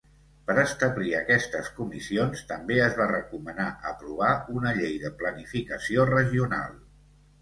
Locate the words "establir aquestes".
0.59-1.67